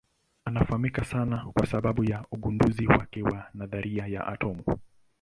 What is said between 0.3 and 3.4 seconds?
Anafahamika sana kwa sababu ya ugunduzi wake